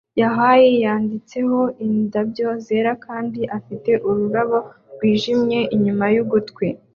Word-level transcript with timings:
ya 0.19 0.29
Hawayi 0.35 0.71
yanditseho 0.85 1.59
indabyo 1.85 2.47
zera 2.65 2.91
kandi 3.05 3.41
afite 3.57 3.91
ururabo 4.09 4.57
rwijimye 4.93 5.59
inyuma 5.75 6.05
y 6.15 6.17
ugutwi 6.23 6.67